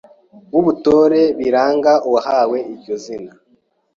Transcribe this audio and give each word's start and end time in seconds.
w’ubutore 0.53 1.21
biranga 1.39 1.93
uwahawe 2.07 2.57
iryo 2.73 2.95
zina. 3.03 3.31